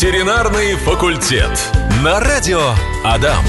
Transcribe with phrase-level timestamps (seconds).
[0.00, 1.50] Ветеринарный факультет.
[2.02, 2.72] На радио
[3.04, 3.44] Адам.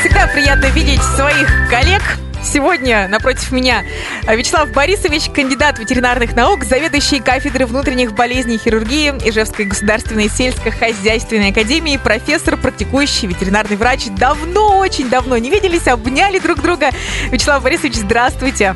[0.00, 2.02] Всегда приятно видеть своих коллег.
[2.42, 3.84] Сегодня напротив меня
[4.26, 11.96] Вячеслав Борисович, кандидат ветеринарных наук, заведующий кафедры внутренних болезней и хирургии Ижевской государственной сельскохозяйственной академии,
[11.96, 14.06] профессор, практикующий ветеринарный врач.
[14.16, 16.90] Давно, очень давно не виделись, обняли друг друга.
[17.30, 18.74] Вячеслав Борисович, здравствуйте.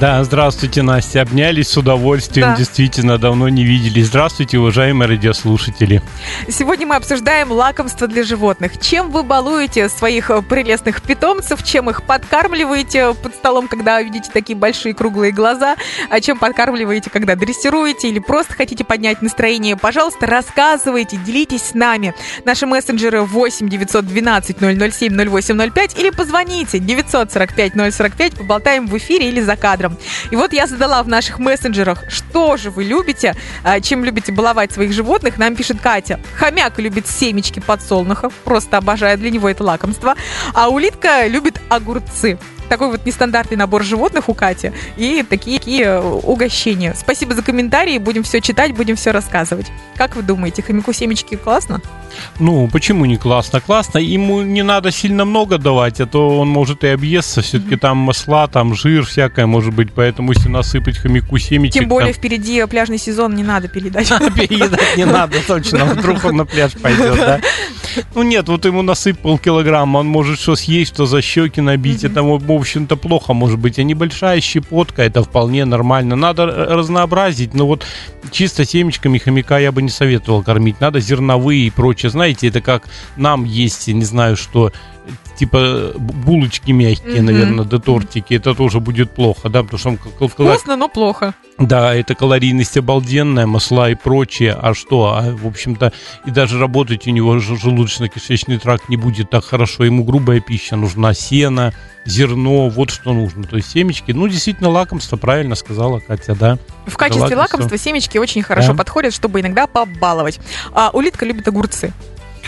[0.00, 1.22] Да, здравствуйте, Настя.
[1.22, 2.48] Обнялись с удовольствием.
[2.48, 2.56] Да.
[2.56, 4.08] Действительно, давно не виделись.
[4.08, 6.02] Здравствуйте, уважаемые радиослушатели.
[6.48, 8.80] Сегодня мы обсуждаем лакомство для животных.
[8.80, 11.62] Чем вы балуете своих прелестных питомцев?
[11.62, 15.76] Чем их подкармливаете под столом, когда видите такие большие круглые глаза?
[16.10, 19.76] А чем подкармливаете, когда дрессируете или просто хотите поднять настроение?
[19.76, 22.14] Пожалуйста, рассказывайте, делитесь с нами.
[22.44, 29.54] Наши мессенджеры 8 912 007 0805 или позвоните 945 045, поболтаем в эфире или за
[29.54, 29.98] кадром кадром.
[30.30, 34.72] И вот я задала в наших мессенджерах, что же вы любите, а, чем любите баловать
[34.72, 35.38] своих животных.
[35.38, 36.20] Нам пишет Катя.
[36.36, 40.14] Хомяк любит семечки подсолнухов, просто обожает, для него это лакомство.
[40.54, 46.94] А улитка любит огурцы такой вот нестандартный набор животных у Кати и такие, такие угощения.
[46.96, 49.66] Спасибо за комментарии, будем все читать, будем все рассказывать.
[49.96, 51.80] Как вы думаете, хомяку семечки классно?
[52.38, 53.60] Ну, почему не классно?
[53.60, 53.98] Классно.
[53.98, 57.42] Ему не надо сильно много давать, а то он может и объесться.
[57.42, 59.92] Все-таки там масла, там жир всякое может быть.
[59.92, 61.74] Поэтому если насыпать хомяку семечек...
[61.74, 62.20] Тем более там...
[62.20, 64.08] впереди пляжный сезон не надо передать.
[64.34, 65.84] Переедать не надо, точно.
[65.84, 67.40] Вдруг он на пляж пойдет, да?
[68.14, 72.04] Ну нет, вот ему насыпал килограмм, он может что съесть, что за щеки набить.
[72.04, 72.22] Это,
[72.54, 73.78] общем-то, плохо может быть.
[73.78, 76.16] А небольшая щепотка, это вполне нормально.
[76.16, 77.84] Надо разнообразить, но вот
[78.30, 80.80] чисто семечками хомяка я бы не советовал кормить.
[80.80, 82.10] Надо зерновые и прочее.
[82.10, 84.72] Знаете, это как нам есть, не знаю, что
[85.36, 87.22] типа булочки мягкие, mm-hmm.
[87.22, 90.28] наверное, до тортики, это тоже будет плохо, да, потому что он...
[90.28, 91.34] Вкусно, но плохо.
[91.58, 95.92] Да, это калорийность обалденная, масла и прочее, а что, а, в общем-то,
[96.26, 101.14] и даже работать у него желудочно-кишечный тракт не будет так хорошо, ему грубая пища нужна,
[101.14, 101.72] сено,
[102.04, 106.58] зерно, вот что нужно, то есть семечки, ну, действительно, лакомство, правильно сказала Катя, да.
[106.86, 108.78] В качестве лакомства семечки очень хорошо да.
[108.78, 110.40] подходят, чтобы иногда побаловать.
[110.72, 111.92] А улитка любит огурцы.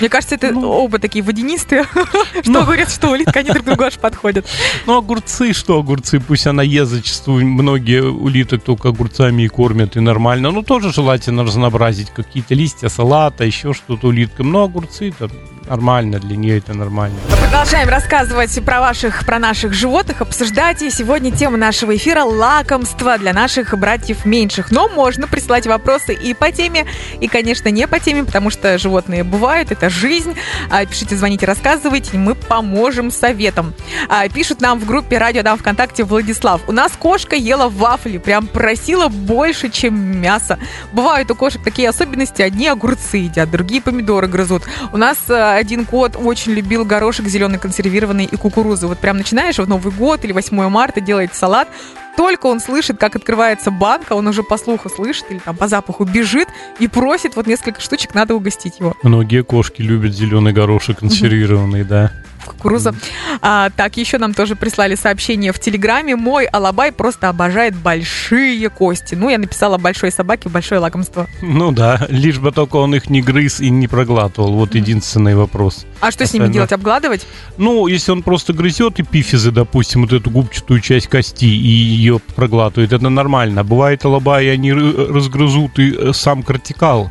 [0.00, 1.84] Мне кажется, это ну, оба такие водянистые,
[2.42, 4.46] что ну, говорят, что улитка, они друг другу аж подходят.
[4.86, 6.20] Ну, огурцы, что огурцы?
[6.20, 7.46] Пусть она ест зачастую.
[7.46, 10.50] Многие улиток только огурцами и кормят, и нормально.
[10.50, 14.52] Ну, тоже желательно разнообразить какие-то листья салата, еще что-то улиткам.
[14.52, 15.30] Но огурцы-то
[15.68, 17.16] нормально, для нее это нормально.
[17.40, 20.82] Продолжаем рассказывать про ваших, про наших животных, обсуждать.
[20.82, 24.70] И сегодня тема нашего эфира– лакомство для наших братьев меньших.
[24.70, 26.86] Но можно присылать вопросы и по теме,
[27.20, 30.36] и, конечно, не по теме, потому что животные бывают, это жизнь.
[30.70, 33.74] А, пишите, звоните, рассказывайте, мы поможем советом.
[34.08, 36.60] А, пишут нам в группе «Радио Дам ВКонтакте» Владислав.
[36.66, 40.58] У нас кошка ела вафли, прям просила больше, чем мясо.
[40.92, 44.62] Бывают у кошек такие особенности, одни огурцы едят, другие помидоры грызут.
[44.92, 48.88] У нас а, один кот очень любил горошек зеленый консервированный и кукурузу.
[48.88, 51.68] Вот прям начинаешь в Новый год или 8 марта делать салат,
[52.16, 56.04] только он слышит, как открывается банка, он уже по слуху слышит или там по запаху
[56.04, 58.94] бежит и просит вот несколько штучек, надо угостить его.
[59.02, 62.12] Многие кошки любят зеленый горошек консервированный, да
[62.46, 62.94] кукуруза.
[63.42, 66.16] А, так, еще нам тоже прислали сообщение в Телеграме.
[66.16, 69.14] Мой алабай просто обожает большие кости.
[69.14, 71.26] Ну, я написала большой собаке большое лакомство.
[71.42, 74.52] Ну да, лишь бы только он их не грыз и не проглатывал.
[74.54, 75.86] Вот единственный вопрос.
[76.00, 76.28] А что Остальное...
[76.28, 76.72] с ними делать?
[76.72, 77.26] Обгладывать?
[77.56, 82.92] Ну, если он просто грызет эпифизы, допустим, вот эту губчатую часть кости и ее проглатывает,
[82.92, 83.64] это нормально.
[83.64, 87.10] Бывает алабай, они разгрызут и э, сам кортикал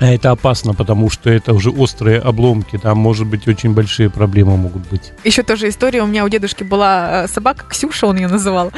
[0.00, 4.88] это опасно, потому что это уже острые обломки, там, может быть, очень большие проблемы могут
[4.88, 5.12] быть.
[5.24, 8.72] Еще тоже история, у меня у дедушки была э, собака, Ксюша он ее называл.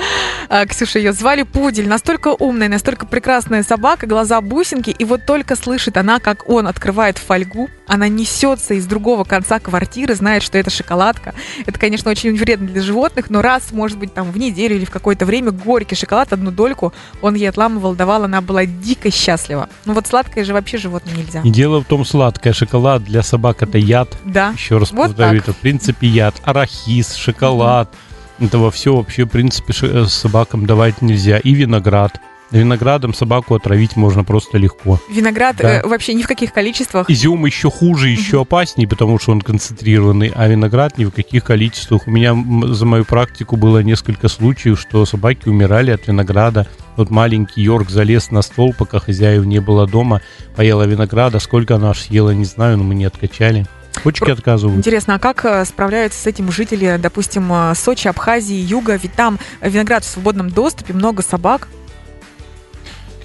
[0.49, 5.56] А, Ксюша ее звали Пудель, настолько умная, настолько прекрасная собака, глаза бусинки, и вот только
[5.56, 10.71] слышит она, как он открывает фольгу, она несется из другого конца квартиры, знает, что это
[10.71, 11.34] шоколадка.
[11.66, 14.91] Это, конечно, очень вредно для животных, но раз, может быть, там в неделю или в
[14.91, 19.69] какое-то время горький шоколад, одну дольку, он ей отламывал, давал, она была дико счастлива.
[19.84, 21.42] Ну вот сладкое же вообще животное нельзя.
[21.42, 24.16] И дело в том, сладкое шоколад для собак это яд.
[24.24, 24.50] Да.
[24.50, 25.48] Еще раз вот повторю, так.
[25.48, 26.34] это в принципе яд.
[26.44, 27.91] Арахис, шоколад.
[27.91, 28.47] Mm-hmm.
[28.47, 31.38] Этого все вообще, в принципе, э, собакам давать нельзя.
[31.38, 32.20] И виноград.
[32.51, 35.01] Виноградом собаку отравить можно просто легко.
[35.10, 35.81] Виноград да.
[35.81, 37.10] э, вообще ни в каких количествах.
[37.10, 42.07] Изюм еще хуже, еще опаснее, потому что он концентрированный, а виноград ни в каких количествах.
[42.07, 42.37] У меня
[42.72, 46.69] за мою практику было несколько случаев, что собаки умирали от винограда.
[46.97, 50.22] Вот маленький Йорк залез на стол, пока хозяев не было дома,
[50.54, 51.41] поела винограда.
[51.41, 53.66] Сколько она аж съела, не знаю, но мы не откачали.
[54.03, 54.78] Почки отказывают.
[54.78, 58.97] Интересно, а как э, справляются с этим жители, допустим, э, Сочи, Абхазии, Юга?
[58.97, 61.69] Ведь там виноград в свободном доступе, много собак.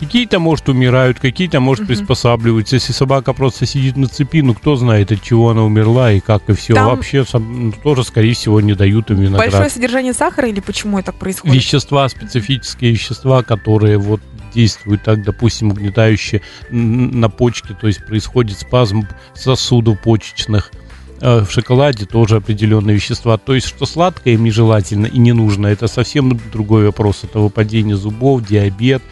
[0.01, 2.75] Какие-то, может, умирают, какие-то, может, приспосабливаются.
[2.75, 6.50] Если собака просто сидит на цепи, ну, кто знает, от чего она умерла и как,
[6.50, 6.74] и все.
[6.74, 9.51] Там- Вообще, сам- ну, тоже, скорее всего, не дают им виноград.
[9.51, 11.56] Большое содержание сахара или почему это происходит?
[11.56, 14.21] Вещества, специфические вещества, которые вот
[14.53, 20.71] действуют так, допустим, угнетающе н- на почке, то есть происходит спазм сосудов почечных.
[21.21, 23.38] Э, В шоколаде тоже определенные вещества.
[23.38, 27.19] То есть, что сладкое им нежелательно и не нужно, это совсем другой вопрос.
[27.24, 29.03] Это выпадение зубов, диабет.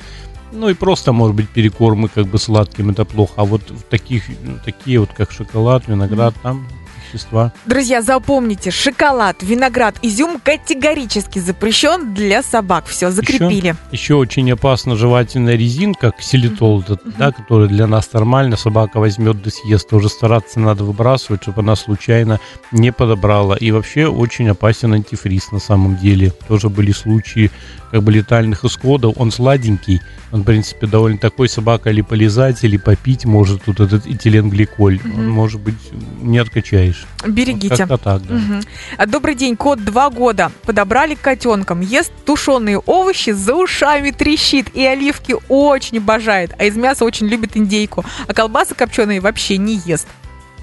[0.51, 3.33] Ну и просто, может быть, перекормы как бы сладким, это плохо.
[3.37, 4.23] А вот в таких,
[4.65, 6.67] такие вот, как шоколад, виноград, там
[7.13, 7.51] вещества.
[7.65, 12.85] Друзья, запомните, шоколад, виноград, изюм категорически запрещен для собак.
[12.85, 13.75] Все, закрепили.
[13.91, 19.49] Еще очень опасна жевательная резинка, ксилитол, этот, да, который для нас нормально, собака возьмет да
[19.49, 19.89] съест.
[19.89, 22.39] Тоже стараться надо выбрасывать, чтобы она случайно
[22.71, 23.55] не подобрала.
[23.55, 26.31] И вообще очень опасен антифриз на самом деле.
[26.47, 27.51] Тоже были случаи
[27.91, 29.15] как бы летальных исходов.
[29.17, 30.01] Он сладенький,
[30.31, 34.99] он, в принципе, довольно такой собака или полезать, или попить может тут этот этиленгликоль.
[35.15, 35.75] Он, может быть,
[36.21, 36.98] не откачаешь.
[37.21, 37.75] Вот Берегите.
[37.75, 38.61] как-то так, да.
[38.97, 40.51] А, Добрый день, кот два года.
[40.63, 41.81] Подобрали котенком.
[41.81, 44.75] Ест тушеные овощи, за ушами трещит.
[44.75, 46.53] И оливки очень обожает.
[46.57, 48.05] А из мяса очень любит индейку.
[48.27, 50.07] А колбасы копченые вообще не ест.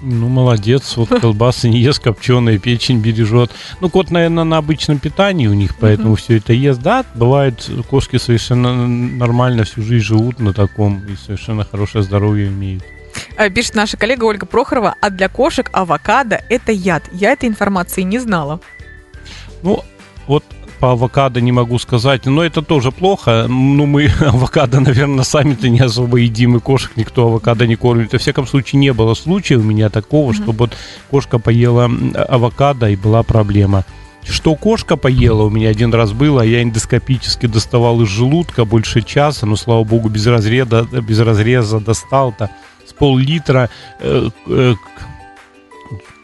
[0.02, 3.50] Ну, молодец, вот колбасы не ест, копченая печень бережет.
[3.80, 6.80] Ну, кот, наверное, на обычном питании у них, поэтому все это ест.
[6.80, 12.84] Да, бывает, кошки совершенно нормально всю жизнь живут на таком и совершенно хорошее здоровье имеют.
[13.36, 14.94] А, Пишет наша коллега Ольга Прохорова.
[15.00, 17.04] А для кошек авокадо– это яд.
[17.12, 18.60] Я этой информации не знала.
[19.62, 19.82] Ну,
[20.26, 20.44] вот
[20.80, 23.46] по авокадо не могу сказать, но это тоже плохо.
[23.48, 28.12] Ну, мы авокадо, наверное, сами-то не особо едим, и кошек никто авокадо не кормит.
[28.12, 30.76] Во всяком случае, не было случая у меня такого, чтобы вот
[31.10, 31.90] кошка поела
[32.28, 33.84] авокадо и была проблема.
[34.28, 39.46] Что кошка поела, у меня один раз было, я эндоскопически доставал из желудка больше часа,
[39.46, 42.50] но, слава богу, без разреза, без разреза достал-то
[42.98, 43.70] пол-литра
[44.00, 44.74] э, э,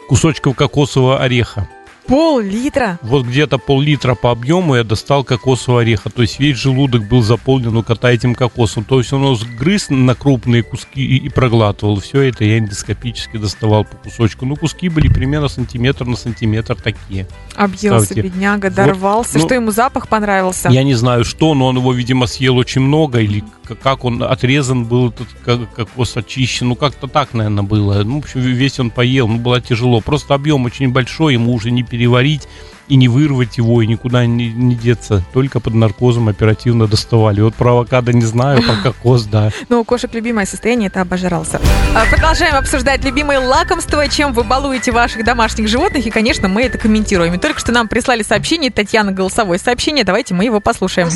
[0.08, 1.68] кусочков кокосового ореха.
[2.06, 2.98] Пол-литра?
[3.02, 6.10] Вот где-то пол-литра по объему я достал кокосового ореха.
[6.10, 8.84] То есть весь желудок был заполнен у кота этим кокосом.
[8.84, 12.00] То есть он его грыз на крупные куски и, и проглатывал.
[12.00, 14.46] Все это я эндоскопически доставал по кусочку.
[14.46, 17.26] Ну, куски были примерно сантиметр на сантиметр такие.
[17.54, 18.22] Объелся, Ставьте.
[18.22, 19.38] бедняга, Вот, дорвался.
[19.38, 20.68] ну, что ему запах понравился?
[20.70, 23.20] Я не знаю что, но он его, видимо, съел очень много.
[23.20, 23.44] Или
[23.80, 26.68] как он отрезан был, этот ко- кокос очищен.
[26.68, 28.02] Ну, как-то так, наверное, было.
[28.02, 29.28] Ну, в общем, весь он поел.
[29.28, 30.00] Ну, было тяжело.
[30.00, 32.48] Просто объем очень большой, ему уже не переварить
[32.88, 35.22] и не вырвать его, и никуда не, не деться.
[35.32, 37.42] Только под наркозом оперативно доставали.
[37.42, 39.50] Вот про авокадо не знаю, про кокос, да.
[39.68, 41.60] Ну, у кошек любимое состояние– это обожрался.
[41.94, 46.06] А, Продолжаем обсуждать любимые лакомства, чем вы балуете ваших домашних животных.
[46.06, 47.34] И, конечно, мы это комментируем.
[47.34, 50.04] И только что нам прислали сообщение, Татьяна голосовое сообщение.
[50.04, 51.08] Давайте мы его послушаем.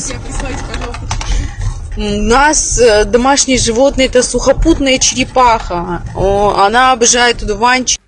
[1.96, 6.02] У нас э, домашние животные это сухопутная черепаха.
[6.14, 7.98] Она обожает одуванчик.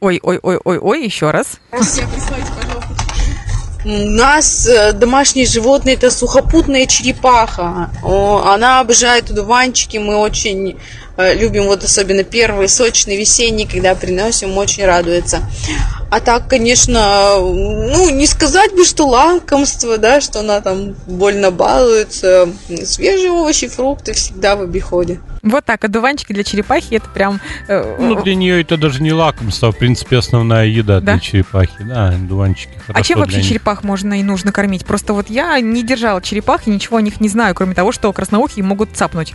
[0.00, 1.58] Ой-ой-ой-ой-ой, еще раз.
[3.84, 7.90] У нас э, домашние животные это сухопутная черепаха.
[8.02, 9.96] Она обожает одуванчики.
[9.98, 10.78] Мы очень
[11.18, 15.40] любим вот особенно первые сочные весенние, когда приносим, очень радуется.
[16.10, 22.48] А так, конечно, ну, не сказать бы, что лакомство, да, что она там больно балуется.
[22.84, 25.20] Свежие овощи, фрукты всегда в обиходе.
[25.42, 27.40] Вот так, одуванчики для черепахи это прям...
[27.68, 31.12] э, Ну, для нее это даже не лакомство, а, в принципе, основная еда Да?
[31.12, 31.76] для черепахи.
[31.80, 33.48] Да, дуванчики хорошо А чем вообще них.
[33.48, 34.84] черепах можно и нужно кормить?
[34.84, 38.12] Просто вот я не держала черепах и ничего о них не знаю, кроме того, что
[38.12, 39.34] красноухие могут цапнуть.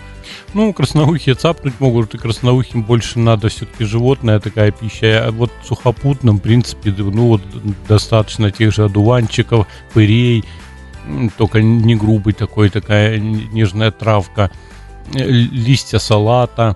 [0.53, 5.25] Ну, красноухие цапнуть могут, и красноухим больше надо все-таки животная такая пища.
[5.27, 7.41] А вот сухопутным, в принципе, ну вот
[7.87, 10.43] достаточно тех же одуванчиков, пырей,
[11.37, 14.51] только не грубый такой, такая нежная травка,
[15.13, 16.75] э, листья салата,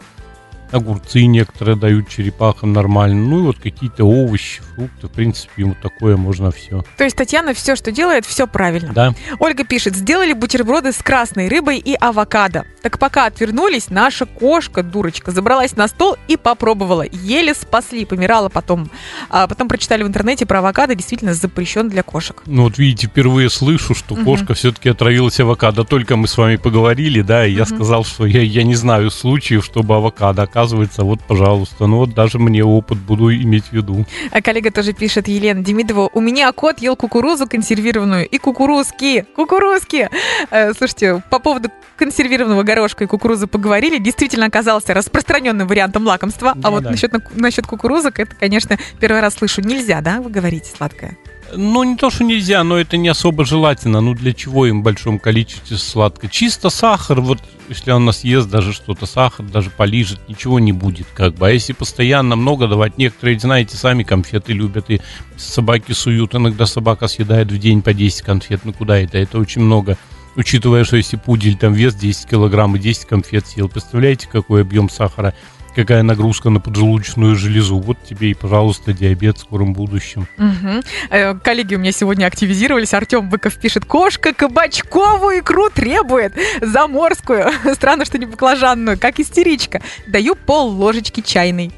[0.72, 6.18] огурцы некоторые дают черепахам нормально, ну и вот какие-то овощи, фрукты, в принципе, ему такое
[6.18, 6.84] можно все.
[6.98, 8.94] То есть Татьяна все, что делает, все правильно.
[8.94, 9.14] Да.
[9.40, 12.66] Ольга пишет, сделали бутерброды с красной рыбой и авокадо.
[12.84, 17.04] Так пока отвернулись, наша кошка, дурочка, забралась на стол и попробовала.
[17.12, 18.92] Еле спасли, помирала потом.
[19.30, 22.44] А потом прочитали в интернете про авокадо, действительно запрещен для кошек.
[22.46, 24.26] Ну вот видите, впервые слышу, что Мгм.
[24.26, 25.84] кошка все-таки отравилась авокадо.
[25.86, 27.76] Только мы с вами поговорили, да, и я Мгм.
[27.76, 30.44] сказал, что я, я не знаю случаев, чтобы авокадо.
[30.44, 34.06] Оказывается, вот, пожалуйста, ну вот даже мне опыт буду иметь в виду.
[34.32, 39.26] А коллега тоже пишет, Елена Демидова, у меня кот ел кукурузу консервированную и кукурузки.
[39.36, 40.10] Кукурузки!
[40.52, 43.98] Э, Слушайте, по поводу консервированного горошка и кукурузы поговорили.
[43.98, 46.56] Действительно оказался распространенным вариантом лакомства.
[46.64, 46.92] а вот да.
[46.92, 49.62] насчет, насчет кукурузок, это, конечно, первый раз слышу.
[49.62, 51.18] Нельзя, да, вы говорите, сладкое?
[51.56, 54.02] Ну, не то, что нельзя, но это не особо желательно.
[54.02, 56.28] Ну, для чего им в большом количестве сладко?
[56.28, 57.40] Чисто сахар, вот
[57.70, 61.48] если он нас ест даже что-то, сахар даже полижет, ничего не будет, как бы.
[61.48, 65.02] А если постоянно много давать, некоторые, знаете, сами конфеты любят, и
[65.38, 69.18] собаки суют, иногда собака съедает в день по 10 конфет, ну куда это?
[69.18, 69.98] Это очень много.
[70.36, 74.90] Учитывая, что если пудель там вес 10 килограмм и 10 конфет съел, представляете, какой объем
[74.90, 75.34] сахара?
[75.78, 77.78] Какая нагрузка на поджелудочную железу.
[77.78, 80.28] Вот тебе и, пожалуйста, диабет в скором будущем.
[80.40, 81.40] Угу.
[81.44, 82.96] Коллеги у меня сегодня активизировались.
[82.96, 87.52] Артем Быков пишет, кошка кабачковую икру требует, заморскую.
[87.76, 89.84] Странно, что не баклажанную, как истеричка.
[90.08, 91.72] Даю пол ложечки чайной.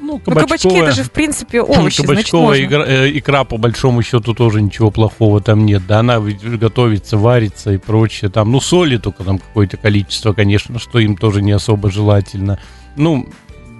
[0.00, 2.64] Ну, Ну, кабачки это же, в принципе, овощи, значит, Кабачковая можно.
[2.64, 5.86] икра, э, икра, по большому счету, тоже ничего плохого там нет.
[5.86, 8.30] Да, она готовится, варится и прочее.
[8.30, 12.58] Там, ну, соли только там какое-то количество, конечно, что им тоже не особо желательно.
[12.96, 13.28] Ну,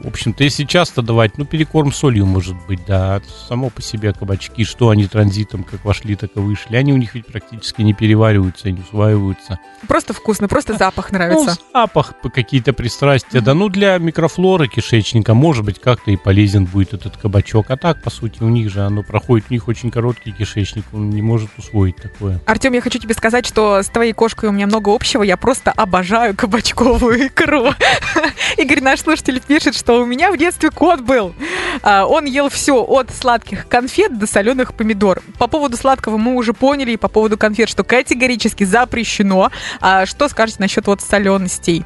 [0.03, 3.21] в общем-то, если часто давать, ну, перекорм солью может быть, да.
[3.49, 6.77] Само по себе кабачки, что они транзитом как вошли, так и вышли.
[6.77, 9.59] Они у них ведь практически не перевариваются и не усваиваются.
[9.89, 11.57] Просто вкусно, просто запах Ну, нравится.
[11.73, 13.41] запах, п- какие-то пристрастия.
[13.41, 17.71] Да, ну для микрофлоры кишечника, может быть, как-то и полезен будет этот кабачок.
[17.71, 21.11] А так, по сути, у них же оно проходит, у них очень короткий кишечник, он
[21.11, 22.41] не может усвоить такое.
[22.47, 25.23] Артем, я хочу тебе сказать, что с твоей кошкой у меня много общего.
[25.23, 27.71] Я просто обожаю кабачковую икру.
[28.59, 31.35] Игорь, наш слушатель, пишет, что у меня в детстве кот был.
[31.83, 35.23] А, Он ел все от сладких конфет до соленых помидор.
[35.39, 39.51] По поводу сладкого мы уже поняли, и по поводу конфет, что категорически запрещено.
[39.81, 41.85] А что скажете насчет вот соленостей?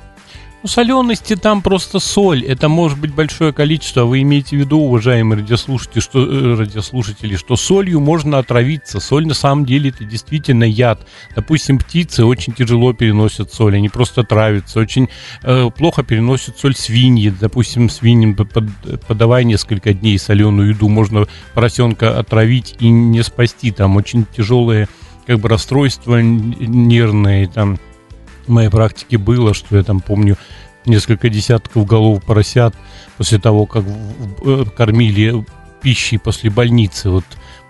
[0.67, 2.45] Солености там просто соль.
[2.45, 4.05] Это может быть большое количество.
[4.05, 9.01] Вы имеете в виду, уважаемые радиослушатели, что, э, радиослушатели, что солью можно отравиться.
[9.01, 11.07] Соль на самом деле это действительно яд.
[11.35, 14.81] Допустим, птицы очень тяжело переносят соль, они просто травятся.
[14.81, 15.09] Очень
[15.43, 17.31] э, плохо переносят соль свиньи.
[17.31, 23.71] Допустим, свиньям под- под- подавай несколько дней соленую еду, можно поросенка отравить и не спасти.
[23.71, 24.89] Там очень тяжелые
[25.27, 27.79] как бы расстройства нервные, там
[28.47, 30.37] в моей практике было, что я там помню
[30.87, 32.75] несколько десятков голов поросят
[33.17, 33.85] после того, как
[34.45, 35.45] э, кормили
[35.83, 37.11] пищей после больницы.
[37.11, 37.25] Вот,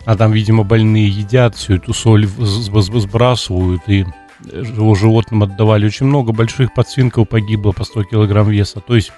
[0.05, 4.05] а там, видимо, больные едят всю эту соль, сбрасывают и
[4.53, 5.87] э, его животным отдавали.
[5.87, 8.81] Очень много больших подсвинков погибло по 100 килограмм веса.
[8.81, 9.13] То есть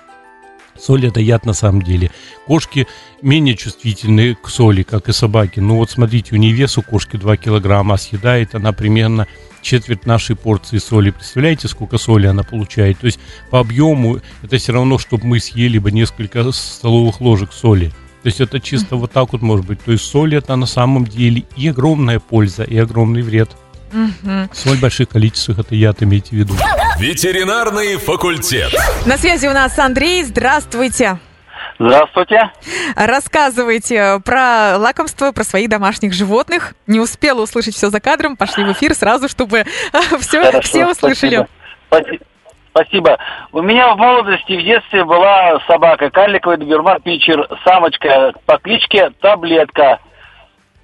[0.79, 2.11] соль это яд на самом деле.
[2.47, 2.87] Кошки
[3.21, 5.61] менее чувствительны к соли, как и собаки.
[5.61, 9.27] Ну вот смотрите, у нее вес у кошки 2 килограмма, а съедает она примерно
[9.63, 11.11] четверть нашей порции соли.
[11.11, 12.99] Представляете, сколько соли она получает?
[12.99, 13.19] То есть
[13.51, 17.93] по объему это все равно, чтобы мы съели бы несколько столовых ложек соли.
[18.23, 19.83] То есть это чисто вот так вот может быть.
[19.83, 23.51] То есть соль это на самом деле и огромная польза, и огромный вред.
[23.93, 24.51] Мгм.
[24.53, 26.55] Соль в больших количествах это яд, имейте в виду.
[26.99, 28.75] Ветеринарный факультет.
[29.07, 30.25] На связи у нас Андрей.
[30.25, 31.19] Здравствуйте.
[31.79, 32.51] Здравствуйте.
[32.97, 36.75] Рассказывайте про лакомство, про своих домашних животных.
[36.87, 39.65] Не успела услышать все за кадром, пошли в эфир сразу, чтобы
[40.21, 41.47] все, Хорошо, все услышали.
[41.89, 42.09] Спасибо.
[42.09, 42.21] Спаси-
[42.71, 43.19] Спасибо.
[43.53, 49.99] У меня в молодости, в детстве была собака, карликовый доберман питчер, самочка по кличке Таблетка.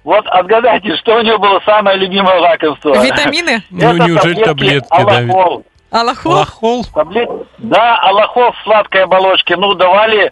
[0.03, 3.01] Вот отгадайте, что у нее было самое любимое лакомство.
[3.01, 3.63] Витамины?
[3.69, 5.17] Ну, Это неужели таблетки, да?
[5.17, 5.65] Аллахол.
[5.91, 6.31] Аллахол?
[6.33, 6.85] Лохол?
[6.93, 7.29] Таблет...
[7.59, 9.55] Да, Аллахол в сладкой оболочке.
[9.55, 10.31] Ну, давали, э,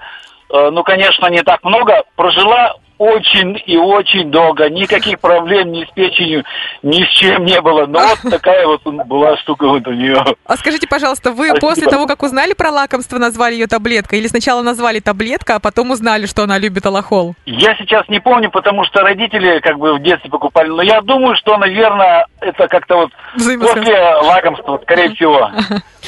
[0.54, 2.04] ну, конечно, не так много.
[2.16, 4.70] Прожила очень и очень долго.
[4.70, 6.44] Никаких проблем ни с печенью,
[6.84, 7.86] ни с чем не было.
[7.86, 10.24] Но вот такая вот была штука вот у нее.
[10.46, 11.68] А скажите, пожалуйста, вы Спасибо.
[11.68, 14.20] после того, как узнали про лакомство, назвали ее таблеткой?
[14.20, 17.36] Или сначала назвали таблетка, а потом узнали, что она любит аллахол?
[17.46, 20.70] Я сейчас не помню, потому что родители как бы в детстве покупали.
[20.70, 23.12] Но я думаю, что, наверное, это как-то вот
[23.60, 25.50] после лакомства, скорее всего.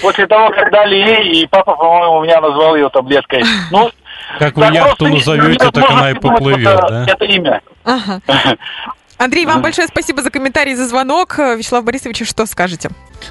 [0.02, 3.44] После того, как дали ей, и папа, по-моему, у меня назвал ее таблеткой.
[3.72, 3.90] Ну,
[4.40, 7.06] Как вы так яхту назовете, так она и поплывет, это- да?
[7.08, 7.62] Это имя.
[7.84, 8.22] Ага.
[9.18, 11.38] Андрей, вам большое спасибо за комментарий, за звонок.
[11.38, 12.90] Вячеслав Борисович, что скажете?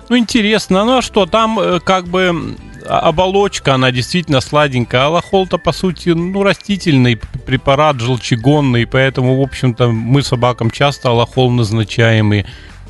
[0.08, 2.56] Ну, интересно, ну а что, там э, как бы
[2.88, 5.04] а- оболочка, она действительно сладенькая.
[5.04, 11.50] А лохол-то, по сути, ну, растительный препарат, желчегонный, поэтому, в общем-то, мы собакам часто аллохол
[11.50, 12.44] назначаем, и,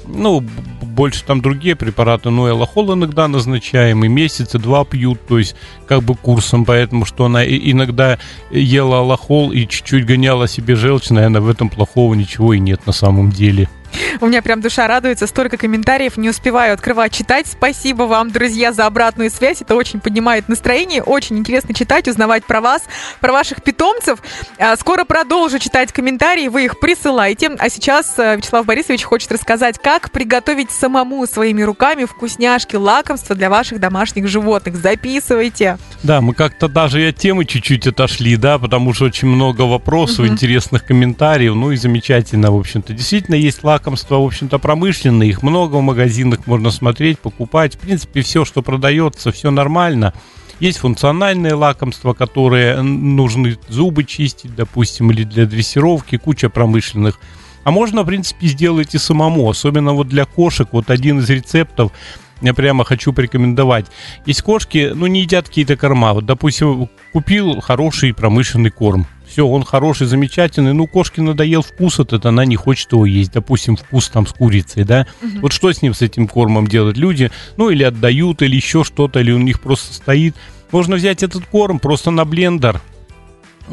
[0.06, 0.44] ну,
[0.94, 5.56] больше там другие препараты, но и аллохол иногда назначаем, и месяца два пьют, то есть,
[5.86, 8.18] как бы курсом, поэтому, что она иногда
[8.50, 12.92] ела аллохол и чуть-чуть гоняла себе желчь, наверное, в этом плохого ничего и нет на
[12.92, 13.68] самом деле.
[14.20, 17.46] У меня прям душа радуется, столько комментариев, не успеваю открывать, читать.
[17.46, 19.62] Спасибо вам, друзья, за обратную связь.
[19.62, 22.82] Это очень поднимает настроение, очень интересно читать, узнавать про вас,
[23.20, 24.20] про ваших питомцев.
[24.58, 27.50] А, Скоро продолжу читать комментарии, вы их присылайте.
[27.58, 33.50] А сейчас э, Вячеслав Борисович хочет рассказать, как приготовить самому своими руками вкусняшки, лакомства для
[33.50, 34.76] ваших домашних животных.
[34.76, 35.78] Записывайте.
[36.02, 40.34] Да, мы как-то даже от темы чуть-чуть отошли, да, потому что очень много вопросов, Мгм.
[40.34, 42.92] интересных комментариев, ну и замечательно, в общем-то.
[42.92, 47.74] Действительно, есть лакомства, в общем-то, промышленные, их много в магазинах, можно смотреть, покупать.
[47.74, 50.14] В принципе, все, что продается, все нормально.
[50.58, 57.20] Есть функциональные лакомства, которые нужны зубы чистить, допустим, или для дрессировки, куча промышленных.
[57.64, 60.68] А можно, в принципе, сделать и самому, особенно вот для кошек.
[60.72, 61.92] Вот один из рецептов
[62.40, 63.86] я прямо хочу порекомендовать.
[64.24, 66.14] Есть кошки, ну, не едят какие-то корма.
[66.14, 69.06] Вот, допустим, купил хороший промышленный корм.
[69.34, 70.74] Все, он хороший, замечательный.
[70.74, 73.32] Ну, кошке надоел вкус этот, она не хочет его есть.
[73.32, 75.08] Допустим, вкус там с курицей, да.
[75.40, 76.96] Вот что с ним, с этим кормом делать?
[76.96, 80.36] Люди, ну, или отдают, или еще что-то, или у них просто стоит.
[80.70, 82.80] Можно взять этот корм просто на блендер,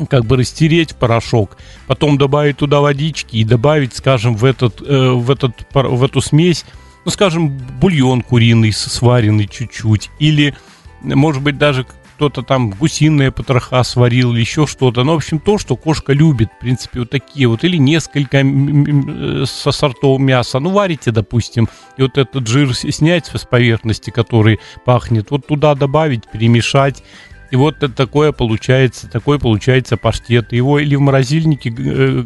[0.09, 5.29] как бы растереть порошок, потом добавить туда водички и добавить, скажем, в, этот, э, в,
[5.29, 6.65] этот, в эту смесь,
[7.05, 10.55] ну, скажем, бульон куриный сваренный чуть-чуть, или,
[11.03, 11.85] может быть, даже
[12.21, 15.03] кто-то там гусиные потроха сварил или еще что-то.
[15.03, 17.63] Ну, в общем, то, что кошка любит, в принципе, вот такие вот.
[17.63, 20.59] Или несколько э, со сортов мяса.
[20.59, 26.29] Ну, варите, допустим, и вот этот жир снять с поверхности, который пахнет, вот туда добавить,
[26.29, 27.03] перемешать.
[27.49, 30.53] И вот такое получается, такой получается паштет.
[30.53, 32.25] Его или в морозильнике э,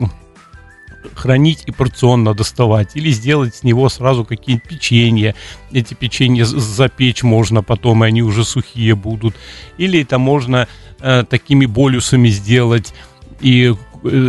[1.14, 5.36] хранить и порционно доставать, или сделать с него сразу какие-нибудь печенья.
[5.72, 9.36] Эти печенья запечь можно потом, и они уже сухие будут.
[9.78, 10.68] Или это можно
[11.00, 12.94] э, такими болюсами сделать
[13.42, 13.74] и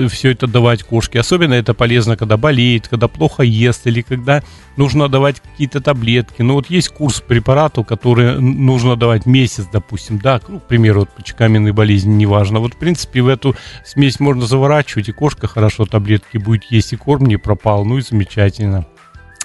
[0.09, 1.21] все это давать кошке.
[1.21, 4.43] Особенно это полезно, когда болеет, когда плохо ест, или когда
[4.77, 6.43] нужно давать какие-то таблетки.
[6.43, 11.01] Ну вот есть курс препаратов, которые н- нужно давать месяц, допустим, да, ну, к примеру,
[11.01, 12.61] вот почекаменной болезни, неважно.
[12.61, 16.97] Вот, в принципе, в эту смесь можно заворачивать, и кошка хорошо таблетки будет есть, и
[16.97, 18.87] корм не пропал, ну и замечательно.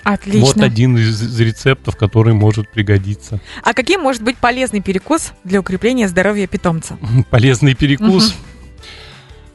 [0.04, 0.46] Отлично.
[0.46, 3.40] Вот один из, рецептов, который может пригодиться.
[3.64, 6.98] А каким может быть полезный перекус для укрепления здоровья питомца?
[7.30, 8.34] Полезный перекус.
[8.34, 8.50] А,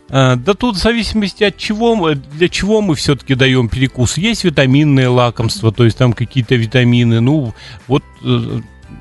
[0.08, 4.16] Да тут в зависимости от чего, для чего мы все-таки даем перекус.
[4.16, 7.52] Есть витаминные лакомства, то есть там какие-то витамины, ну
[7.88, 8.60] вот э,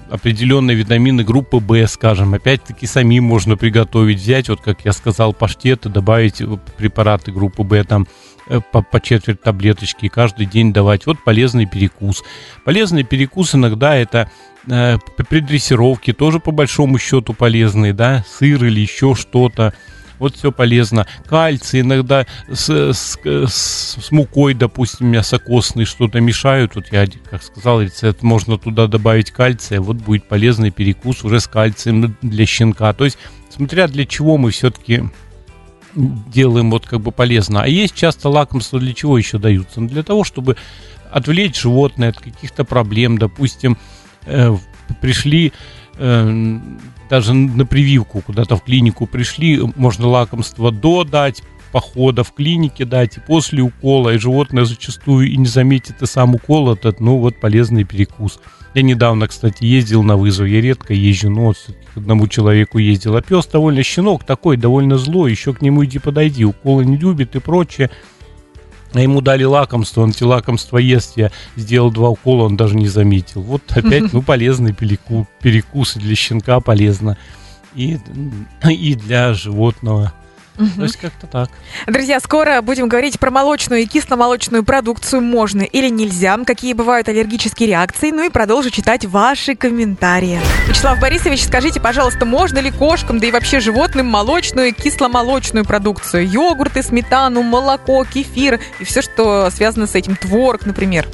[0.10, 5.90] определенные витамины группы В, скажем, опять-таки самим можно приготовить, взять, вот как я сказал, паштеты,
[5.90, 8.08] добавить э, препараты группы В, там
[8.48, 11.06] э, по, по четверть таблеточки каждый день давать.
[11.06, 12.24] Вот полезный перекус.
[12.64, 14.30] Полезный перекус иногда это
[14.68, 14.98] э,
[15.30, 19.74] при дрессировке тоже по большому счету полезный, да, сыр или еще что-то.
[20.20, 21.08] Вот все полезно.
[21.28, 26.76] Кальций иногда с, с, с- с мукой, допустим, мясокосный что-то мешают.
[26.76, 29.82] Вот я, как сказал, рецепт, можно туда добавить кальция.
[29.82, 32.94] Вот будет полезный перекус уже с кальцием для щенка.
[32.94, 33.18] То есть,
[33.50, 35.04] смотря для чего мы все-таки
[35.96, 37.64] делаем вот как бы полезно.
[37.64, 39.82] А есть часто лакомства для чего еще даются?
[39.82, 40.58] Для того, чтобы
[41.12, 43.18] отвлечь животное от каких-то проблем.
[43.18, 43.78] Допустим,
[44.26, 44.56] э,
[45.02, 45.54] пришли
[45.98, 46.60] э,
[47.10, 53.18] даже на прививку куда-то в клинику пришли, можно лакомство до дать, похода в клинике дать
[53.18, 57.40] и после укола, и животное зачастую и не заметит и сам укол этот, ну вот
[57.40, 58.40] полезный перекус.
[58.74, 61.58] Я недавно, кстати, ездил на вызов, я редко езжу, но вот
[61.94, 63.16] к одному человеку ездил.
[63.16, 67.36] А пес довольно щенок такой, довольно злой, еще к нему иди подойди, уколы не любит
[67.36, 67.90] и прочее.
[69.02, 71.14] Ему дали лакомство, он эти лакомства ест.
[71.18, 73.42] Я сделал два укола, он даже не заметил.
[73.42, 77.18] Вот опять, ну, полезный переку- перекус и для щенка полезно.
[77.76, 77.98] И,
[78.70, 80.14] и для животного.
[80.56, 81.50] То есть как-то так.
[81.88, 85.22] Друзья, скоро будем говорить про молочную и кисломолочную продукцию.
[85.22, 90.40] Можно или нельзя, какие бывают аллергические реакции, ну и продолжу читать ваши комментарии.
[90.68, 96.28] Вячеслав Борисович, скажите, пожалуйста, можно ли кошкам, да и вообще животным молочную и кисломолочную продукцию?
[96.30, 101.08] Йогурты, сметану, молоко, кефир и все, что связано с этим, творог, например.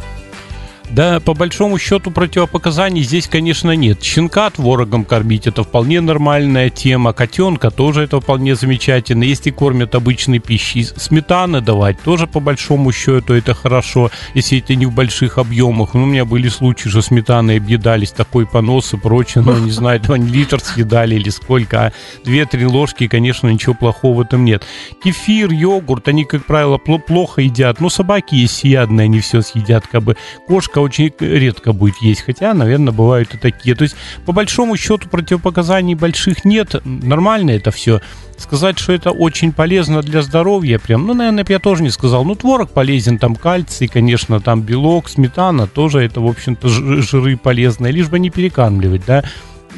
[0.91, 4.03] Да, по большому счету противопоказаний здесь, конечно, нет.
[4.03, 7.13] Щенка творогом кормить это вполне нормальная тема.
[7.13, 9.23] Котенка тоже это вполне замечательно.
[9.23, 14.85] Если кормят обычной пищей, сметаны давать тоже по большому счету это хорошо, если это не
[14.85, 15.93] в больших объемах.
[15.93, 20.01] Ну, у меня были случаи, что сметаны объедались, такой понос и прочее, ну, не знаю,
[20.09, 21.93] они литр съедали или сколько, а
[22.25, 24.65] две-три ложки, конечно, ничего плохого в этом нет.
[25.01, 27.79] Кефир, йогурт, они, как правило, пло- плохо едят.
[27.79, 30.17] Ну, собаки есть съедные, они все съедят, как бы.
[30.47, 33.75] Кошка очень редко будет есть, хотя, наверное, бывают и такие.
[33.75, 36.75] То есть, по большому счету, противопоказаний больших нет.
[36.83, 38.01] Нормально это все.
[38.37, 42.25] Сказать, что это очень полезно для здоровья, прям, ну, наверное, я тоже не сказал.
[42.25, 47.93] Ну, творог полезен, там кальций, конечно, там белок, сметана, тоже это, в общем-то, жиры полезные,
[47.93, 49.23] лишь бы не перекармливать, да.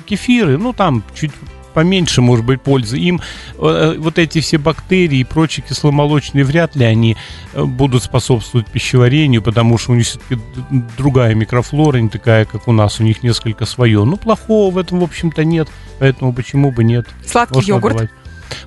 [0.06, 1.32] Кефиры, ну, там чуть
[1.74, 2.98] поменьше, может быть, пользы.
[2.98, 3.22] Им
[3.58, 7.18] э, вот эти все бактерии и прочие кисломолочные вряд ли они
[7.54, 10.40] э, будут способствовать пищеварению, потому что у них все-таки
[10.98, 14.04] другая микрофлора, не такая, как у нас, у них несколько свое.
[14.04, 15.68] Ну, плохого в этом, в общем-то, нет,
[16.00, 17.08] поэтому почему бы нет.
[17.26, 17.96] Сладкий Можно йогурт.
[17.96, 18.10] давать.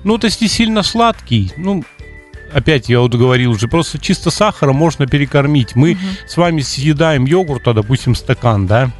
[0.03, 1.83] Ну, вот если сильно сладкий, ну,
[2.51, 5.75] опять я вот говорил уже, просто чисто сахара можно перекормить.
[5.75, 8.91] Мы с вами съедаем йогурта, допустим, стакан, да?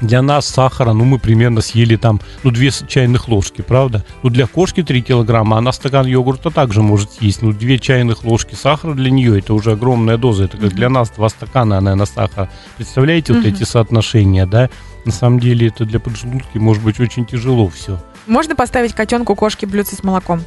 [0.00, 4.04] Для нас сахара, ну, мы примерно съели там, ну, две чайных ложки, правда?
[4.22, 7.42] Ну, для кошки 3 килограмма, она стакан йогурта также может съесть.
[7.42, 10.44] Ну, две чайных ложки сахара для нее, это уже огромная доза.
[10.44, 12.50] Это как для нас два стакана, наверное, сахара.
[12.76, 14.68] Представляете вот эти соотношения, да?
[15.04, 17.98] На самом деле это для поджелудки может быть очень тяжело все.
[18.26, 20.42] Можно поставить котенку кошке блюдце с молоком?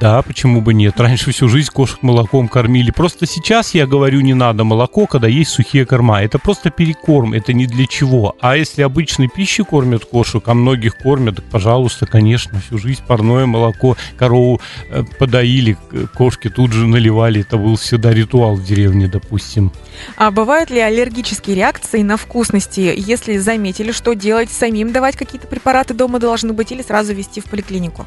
[0.00, 0.98] Да, почему бы нет?
[1.00, 2.90] Раньше всю жизнь кошек молоком кормили.
[2.90, 6.22] Просто сейчас я говорю, не надо молоко, когда есть сухие корма.
[6.22, 8.36] Это просто перекорм, это не для чего.
[8.40, 13.46] А если обычной пищей кормят кошек, а многих кормят, так, пожалуйста, конечно, всю жизнь парное
[13.46, 14.60] молоко, корову
[14.90, 15.76] э, подоили,
[16.14, 17.40] кошки тут же наливали.
[17.42, 19.72] Это был всегда ритуал в деревне, допустим.
[20.16, 22.92] А бывают ли аллергические реакции на вкусности?
[22.96, 27.44] Если заметили, что делать, самим давать какие-то препараты дома должны быть или сразу везти в
[27.44, 28.04] поликлинику?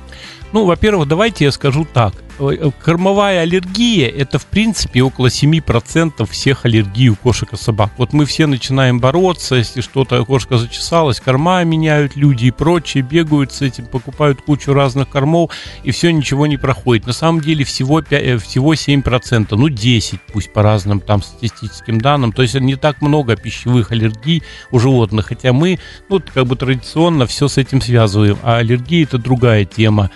[0.52, 2.14] Ну, во-первых, давайте я скажу так.
[2.40, 7.92] Э, э, Кормовая аллергия– это, в принципе, около 7% всех аллергий у кошек и собак.
[7.98, 13.52] Вот мы все начинаем бороться, если что-то, кошка зачесалась, корма меняют люди и прочее, бегают
[13.52, 15.52] с этим, покупают кучу разных кормов,
[15.84, 17.08] и все, ничего не проходит.
[17.08, 22.00] На самом деле всего, пя- э, всего 7%, ну 10 пусть по разным там статистическим
[22.00, 22.32] данным.
[22.32, 27.26] То есть не так много пищевых аллергий у животных, хотя мы, ну, как бы традиционно
[27.28, 30.10] все с этим связываем, а аллергия– это другая тема.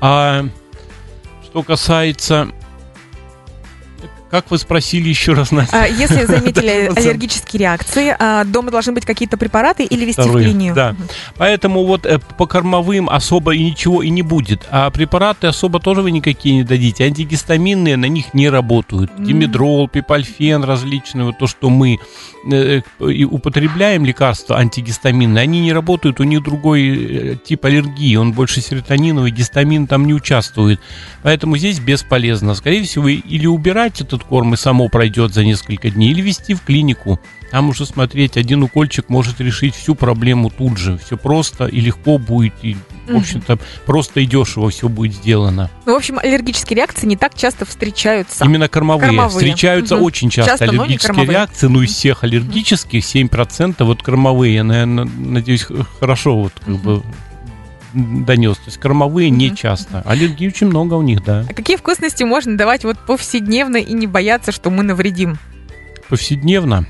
[0.00, 0.46] А
[1.52, 2.48] что касается...
[4.32, 5.82] Как вы спросили еще раз, Настя?
[5.82, 10.46] А если заметили аллергические реакции, а дома должны быть какие-то препараты или везти в Вторые,
[10.46, 10.74] клинию?
[10.74, 10.96] Да.
[11.36, 14.66] Поэтому вот э, по кормовым особо и ничего и не будет.
[14.70, 17.04] А препараты особо тоже вы никакие не дадите.
[17.04, 19.12] Антигистаминные на них не работают.
[19.18, 21.98] Димедрол, пипальфен различные, вот то, что мы
[22.50, 28.32] э, и употребляем лекарства антигистаминные, они не работают, у них другой э, тип аллергии, он
[28.32, 30.80] больше серотониновый, гистамин там не участвует.
[31.22, 32.54] Поэтому здесь бесполезно.
[32.54, 36.62] Скорее всего, или убирать этот корм и само пройдет за несколько дней, или вести в
[36.62, 37.20] клинику.
[37.50, 40.96] Там уже смотреть, один укольчик может решить всю проблему тут же.
[40.96, 45.70] Все просто и легко будет, и, в общем-то, просто и дешево все будет сделано.
[45.84, 48.44] Ну, в общем, аллергические реакции не так часто встречаются.
[48.44, 49.08] Именно кормовые.
[49.08, 49.38] Кормовые.
[49.38, 50.04] Встречаются Мгм.
[50.04, 51.66] очень часто, Часто, аллергические реакции.
[51.66, 54.54] Ну, из всех аллергических 7% вот кормовые.
[54.54, 55.66] Я, наверное, надеюсь,
[56.00, 57.02] хорошо вот как бы
[57.92, 58.56] донес.
[58.56, 60.02] То есть кормовые не часто.
[60.06, 61.46] Аллергии очень много у них, да.
[61.48, 65.38] А какие вкусности можно давать вот повседневно и не бояться, что мы навредим?
[66.12, 66.86] повседневно.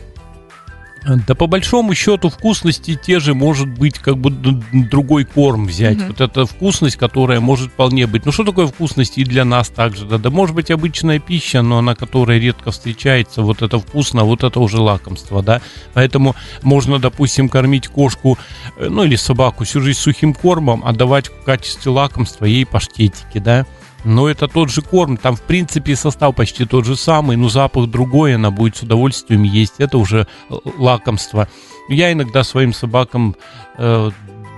[1.04, 5.98] Да по большому счету вкусности те же может быть как бы другой корм взять.
[5.98, 6.08] Мгм.
[6.08, 8.24] Вот эта вкусность, которая может вполне быть.
[8.24, 10.06] Ну что такое вкусность и для нас также?
[10.06, 13.42] Да, да может быть обычная пища, но она которая редко встречается.
[13.42, 15.60] Вот это вкусно, вот это уже лакомство, да.
[15.94, 18.38] Поэтому можно, допустим, кормить кошку,
[18.76, 23.38] э, ну или собаку всю жизнь сухим кормом, а давать в качестве лакомства ей паштетики,
[23.38, 23.66] да.
[24.04, 27.88] Но это тот же корм, там в принципе состав почти тот же самый, но запах
[27.88, 29.74] другой, она будет с удовольствием есть.
[29.78, 31.48] Это уже э, лакомство.
[31.88, 33.36] Я иногда своим собакам
[33.78, 34.10] э,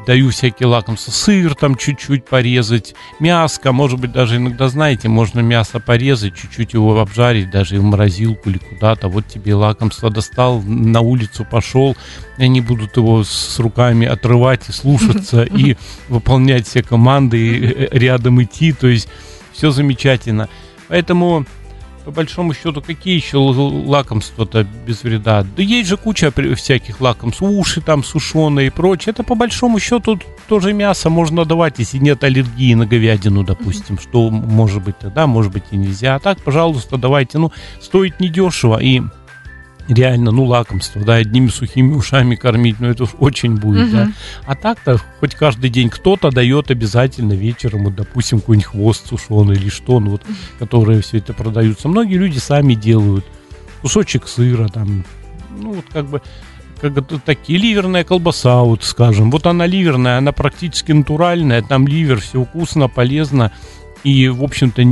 [0.07, 1.11] даю всякие лакомства.
[1.11, 6.99] Сыр там чуть-чуть порезать, мяско, может быть, даже иногда, знаете, можно мясо порезать, чуть-чуть его
[7.01, 9.09] обжарить, даже в морозилку или куда-то.
[9.09, 11.97] Вот тебе лакомство достал, на улицу пошел,
[12.39, 15.77] и они будут его с руками отрывать и слушаться, и
[16.09, 19.09] выполнять все команды, и э, рядом идти, то есть
[19.55, 20.49] все замечательно.
[20.89, 21.47] Поэтому
[22.05, 25.43] по большому счету, какие еще лакомства-то без вреда?
[25.57, 29.13] Да есть же куча всяких лакомств, уши там сушеные и прочее.
[29.13, 34.29] Это по большому счету тоже мясо можно давать, если нет аллергии на говядину, допустим, что
[34.29, 36.17] может быть тогда, может быть и нельзя.
[36.17, 37.39] А так, пожалуйста, давайте.
[37.39, 39.01] Ну, стоит недешево и
[39.89, 44.05] реально, ну, лакомство, да, одними сухими ушами кормить, ну, это уж очень будет, да.
[44.05, 44.15] Мгм.
[44.47, 49.69] А так-то хоть каждый день кто-то дает обязательно вечером, вот, допустим, какой-нибудь хвост сушеный или
[49.69, 50.23] что, ну вот,
[50.59, 51.89] которые все это продаются.
[51.89, 53.25] Многие люди сами делают.
[53.83, 55.05] Кусочек сыра там,
[55.59, 56.23] ну вот как бы
[56.81, 59.31] как такие ливерная колбаса, вот скажем.
[59.31, 63.53] Вот она ливерная, она практически натуральная, там ливер, все вкусно, полезно.
[64.03, 64.83] И, в общем-то,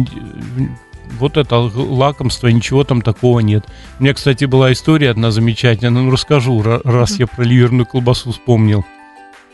[1.18, 3.64] вот это лакомство, ничего там такого нет.
[3.98, 8.32] У меня, кстати, была история одна замечательная, ну расскажу, ра- раз я про ливерную колбасу
[8.32, 8.84] вспомнил.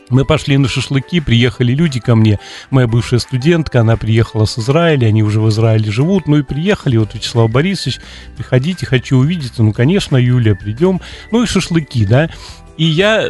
[0.09, 2.39] Мы пошли на шашлыки, приехали люди ко мне,
[2.71, 6.97] моя бывшая студентка, она приехала с Израиля, они уже в Израиле живут, ну и приехали,
[6.97, 7.99] вот Вячеслав Борисович,
[8.35, 10.99] приходите, хочу увидеться, ну, конечно, Юлия, придем,
[11.31, 12.29] ну и шашлыки, да,
[12.75, 13.23] и я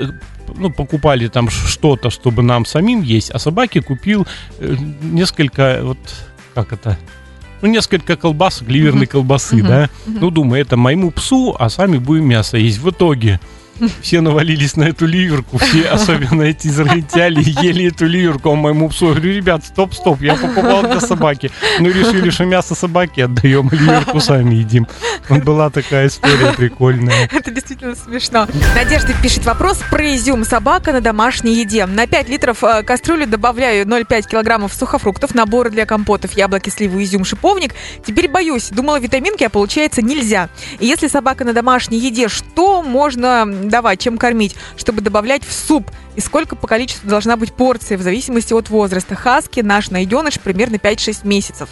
[0.55, 4.25] ну, покупали там что-то, чтобы нам самим есть, а собаке купил
[4.59, 5.97] э, несколько, вот,
[6.53, 6.97] как это,
[7.61, 9.89] ну, несколько колбасок, ливерной колбасы, да.
[10.05, 12.79] Ну, думаю, это моему псу, а сами будем мясо есть.
[12.79, 13.39] В итоге
[14.01, 19.07] все навалились на эту ливерку, все, особенно эти израильтяне, ели эту ливерку, а моему псу.
[19.07, 21.51] Говорю, ребят, стоп, стоп, я покупал для собаки.
[21.79, 24.87] Ну, решили, что мясо собаки отдаем, ливерку сами едим.
[25.29, 27.29] Была такая история прикольная.
[27.31, 28.47] Это действительно смешно.
[28.75, 30.43] Надежда пишет вопрос про изюм.
[30.43, 31.85] Собака на домашней еде.
[31.85, 37.25] На 5 литров э, кастрюли добавляю 0,5 килограммов сухофруктов, наборы для компотов, яблоки, сливы, изюм,
[37.25, 37.73] шиповник.
[38.05, 38.69] Теперь боюсь.
[38.69, 40.49] Думала витаминки, а получается нельзя.
[40.79, 45.89] И если собака на домашней еде, что можно давать, чем кормить, чтобы добавлять в суп?
[46.15, 49.15] И сколько по количеству должна быть порция в зависимости от возраста?
[49.15, 51.69] Хаски, наш найденыш, примерно 5-6 месяцев.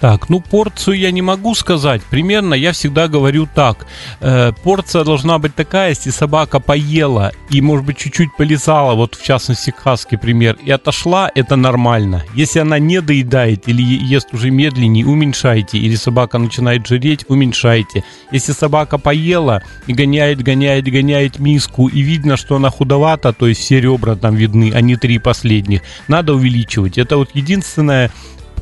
[0.00, 2.00] Так, ну порцию я не могу сказать.
[2.10, 3.86] Примерно я всегда говорю так.
[4.20, 9.22] Э, порция должна быть такая, если собака поела и, может быть, чуть-чуть полезала, вот в
[9.22, 12.24] частности хаски пример, и отошла, это нормально.
[12.34, 15.78] Если она не доедает или ест уже медленнее, уменьшайте.
[15.78, 18.02] Или собака начинает жиреть, уменьшайте.
[18.32, 23.60] Если собака поела и гоняет, гоняет, гоняет миску, и видно, что она худовата, то есть
[23.60, 26.96] все ребра там видны, а не три последних, надо увеличивать.
[26.96, 28.10] Это вот единственное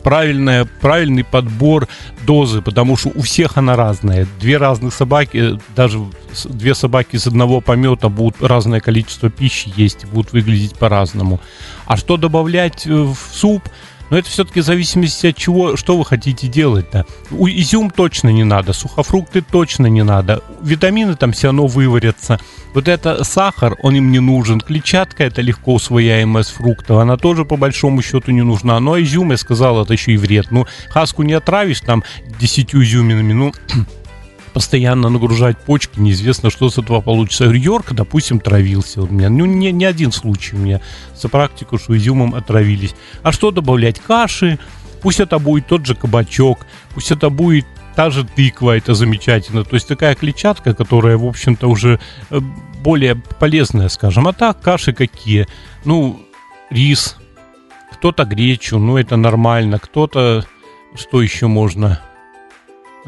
[0.09, 1.87] правильная, правильный подбор
[2.27, 4.27] дозы, потому что у всех она разная.
[4.41, 6.01] Две разных собаки, даже
[6.47, 11.41] две собаки из одного помета будут разное количество пищи есть, будут выглядеть по-разному.
[11.85, 13.63] А что добавлять э, в суп?
[14.09, 17.05] Но это все-таки в зависимости от чего, что вы хотите делать-то.
[17.31, 22.41] У- Изюм точно не надо, сухофрукты точно не надо, витамины там все равно выварятся.
[22.75, 24.61] Вот это сахар, он им не нужен.
[24.61, 28.79] Клетчатка это легко усвояемая с фруктов, она тоже по большому счету не нужна.
[28.81, 30.51] Но изюм, я сказал, это еще и вред.
[30.51, 32.05] Ну, хаску не отравишь там
[32.39, 33.53] десятью изюминами, ну,
[34.53, 37.45] постоянно нагружать почки, неизвестно, что с этого получится.
[37.45, 39.31] Йорк, допустим, травился у меня.
[39.31, 40.81] Ну, не, не один случай у меня
[41.17, 42.95] за практику, что изюмом отравились.
[43.23, 43.99] А что добавлять?
[43.99, 44.59] Каши,
[45.01, 47.67] пусть это будет тот же кабачок, пусть это будет
[47.99, 49.65] та же тыква, это замечательно.
[49.65, 51.99] То есть такая клетчатка, которая, в общем-то, уже
[52.31, 52.41] э,
[52.85, 54.29] более полезная, скажем.
[54.29, 55.49] А так, каши какие?
[55.85, 56.21] Ну,
[56.71, 57.17] рис,
[57.91, 60.45] кто-то гречу, ну, это нормально, кто-то...
[60.95, 62.01] Что еще можно?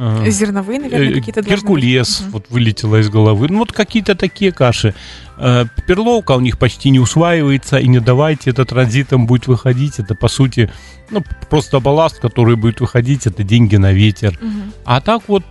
[0.02, 3.48] А, Зерновые, наверное, Э, какие-то Геркулес вот вылетело из головы.
[3.50, 4.94] Ну, вот какие-то такие каши.
[5.36, 9.98] Э, Перловка у них почти не усваивается, и не давайте это транзитом будет выходить.
[9.98, 10.70] Это, по сути,
[11.10, 14.38] ну, просто балласт, который будет выходить, это деньги на ветер.
[14.40, 14.72] Мгм.
[14.86, 15.44] А так вот,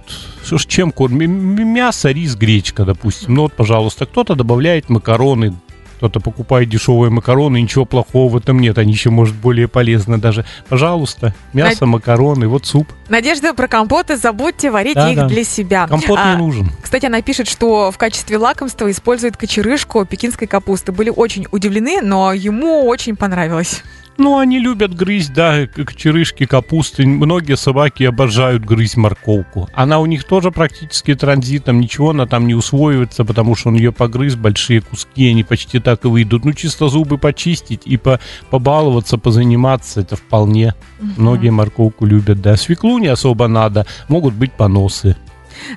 [0.44, 1.32] что ж, чем кормим?
[1.72, 3.36] Мясо, рис, гречка, допустим.
[3.36, 5.54] Ну вот, пожалуйста, кто-то добавляет макароны,
[6.00, 10.46] кто-то покупает дешевые макароны, ничего плохого в этом нет, они еще, может, более полезны даже.
[10.70, 12.88] Пожалуйста, мясо, макароны, вот суп.
[13.10, 14.16] Надежда про компоты.
[14.16, 15.28] Забудьте варить Да, их да.
[15.28, 15.88] для себя.
[15.88, 16.72] Компот А, не нужен.
[16.82, 20.94] Кстати, она пишет, что в качестве лакомства использует кочерышку пекинской капусты.
[20.94, 23.84] Были очень удивлены, но ему очень понравилось.
[24.20, 27.08] Ну, они любят грызть, да, как черышки, капусты.
[27.08, 29.70] Многие собаки обожают грызть морковку.
[29.74, 33.94] Она у них тоже практически транзитом, ничего она там не усвоивается, потому что он ее
[33.94, 36.44] погрыз, большие куски, они почти так и выйдут.
[36.44, 40.76] Ну, чисто зубы почистить и по побаловаться, позаниматься, это вполне.
[41.00, 42.58] Многие морковку любят, да.
[42.58, 45.16] Свеклу не особо надо, могут быть поносы.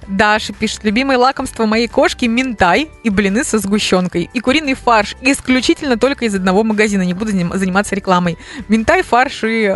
[0.09, 4.31] Даша пишет, любимое лакомство моей кошки минтай и блины со сгущенкой.
[4.33, 7.03] И куриный фарш исключительно только из одного магазина.
[7.03, 8.39] Не буду заним- заниматься рекламой.
[8.69, 9.75] Минтай, фарш и...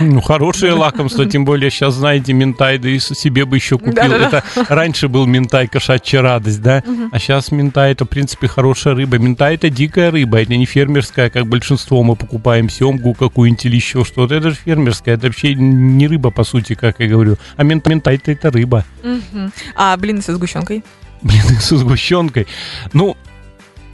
[0.00, 3.94] Ну, хорошее лакомство, тем более сейчас, знаете, ментай, да и себе бы еще купил.
[3.94, 4.42] Да-да-да.
[4.56, 6.82] Это раньше был ментай кошачья радость, да?
[7.10, 9.18] А сейчас ментай это, в принципе, хорошая рыба.
[9.18, 14.04] Ментай это дикая рыба, это не фермерская, как большинство мы покупаем семгу какую-нибудь или еще
[14.04, 14.34] что-то.
[14.34, 17.36] Это же фермерская, это вообще не рыба, по сути, как я говорю.
[17.56, 18.84] А ментай-то это рыба.
[19.76, 20.84] А блины со сгущенкой?
[21.22, 22.46] Блин, со сгущенкой.
[22.92, 23.16] Ну,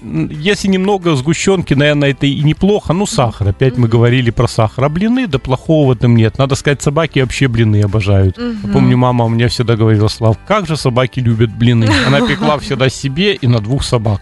[0.00, 2.92] если немного сгущенки, наверное, это и неплохо.
[2.92, 3.48] Ну, сахар.
[3.48, 4.84] Опять мы говорили про сахар.
[4.84, 6.38] А блины, да плохого этом нет.
[6.38, 8.38] Надо сказать, собаки вообще блины обожают.
[8.38, 11.88] Я помню, мама у меня всегда говорила, Слав, как же собаки любят блины.
[12.06, 14.20] Она пекла всегда себе и на двух собак.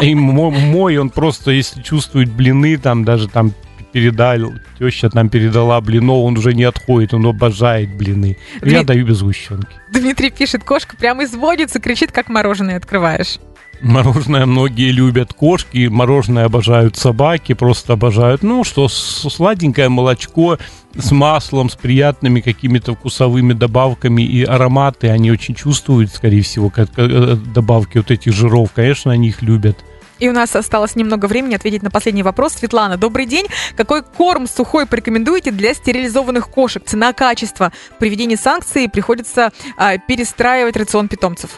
[0.00, 3.52] И мо- мой, он просто, если чувствует блины, там даже там
[3.92, 8.36] передал, теща там передала блинов, он уже не отходит, он обожает блины.
[8.62, 9.68] Я Дмит- даю без сгущенки.
[9.92, 13.38] Дмитрий пишет, кошка прямо изводится, кричит, как мороженое открываешь.
[13.82, 18.42] Мороженое многие любят кошки, мороженое обожают собаки, просто обожают.
[18.42, 20.58] Ну что, сладенькое молочко
[20.94, 26.90] с маслом, с приятными какими-то вкусовыми добавками и ароматы, они очень чувствуют, скорее всего, как
[26.96, 28.70] э, добавки вот этих жиров.
[28.74, 29.78] Конечно, они их любят.
[30.20, 32.52] И у нас осталось немного времени ответить на последний вопрос.
[32.54, 33.46] Светлана, добрый день.
[33.74, 36.84] Какой корм сухой порекомендуете для стерилизованных кошек?
[36.84, 37.72] Цена, качество.
[37.98, 41.50] При введении санкций приходится а, перестраивать рацион питомцев.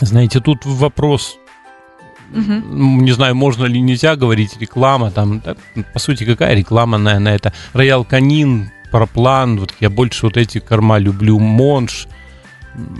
[0.00, 1.38] Знаете, тут вопрос
[2.32, 5.40] М, Не знаю, можно ли нельзя говорить реклама там.
[5.40, 5.54] да,
[5.92, 7.52] по сути, какая реклама на, на это?
[7.74, 12.06] Роял Канин, Проплан, вот я больше вот эти корма люблю, Монш.
[12.06, 12.12] М,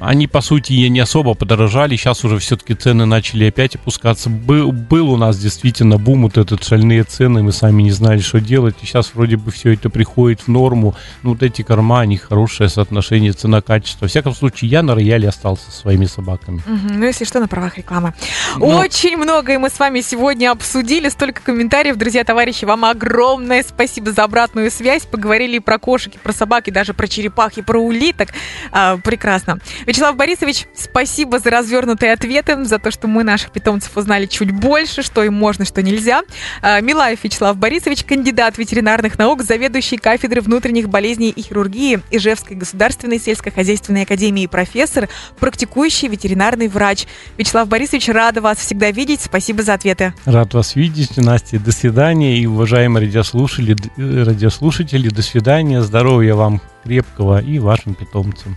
[0.00, 1.96] Они, по сути, не особо подорожали.
[1.96, 4.30] Сейчас уже все-таки цены начали опять опускаться.
[4.30, 7.42] Был, был у нас действительно бум, вот этот шальные цены.
[7.42, 8.76] Мы сами не знали, что делать.
[8.82, 10.94] И сейчас вроде бы все это приходит в норму.
[11.22, 14.04] Ну, вот эти корма, они хорошее соотношение цена-качество.
[14.04, 16.62] Во всяком случае, я на рояле остался со своими собаками.
[16.66, 17.00] Мгм.
[17.00, 18.14] Ну, если что, на правах рекламы.
[18.56, 18.66] Ну.
[18.66, 21.08] Очень многое мы с вами сегодня обсудили.
[21.08, 21.96] Столько комментариев.
[21.96, 25.04] Друзья, товарищи, вам огромное спасибо за обратную связь.
[25.04, 28.28] Поговорили и про кошек, и про собак, и даже про черепах, и про улиток.
[28.70, 29.58] А, прекрасно.
[29.86, 35.02] Вячеслав Борисович, спасибо за развернутые ответы, за то, что мы наших питомцев узнали чуть больше,
[35.02, 36.22] что им можно, что нельзя.
[36.62, 43.18] А, Милаев Вячеслав Борисович, кандидат ветеринарных наук, заведующий кафедры внутренних болезней и хирургии Ижевской государственной
[43.18, 47.06] сельскохозяйственной академии профессор, практикующий ветеринарный врач.
[47.36, 49.20] Вячеслав Борисович, рада вас всегда видеть.
[49.22, 50.14] Спасибо за ответы.
[50.24, 51.58] Рад вас видеть, Настя.
[51.58, 52.38] До свидания.
[52.38, 55.82] И, уважаемые радиослушатели, э, радиослушатели, до свидания.
[55.82, 58.56] Здоровья вам крепкого и вашим питомцам.